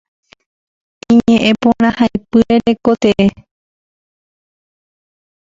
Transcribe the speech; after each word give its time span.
Iñe'ẽporãhaipyre 1.11 2.55
rekotee. 2.65 3.25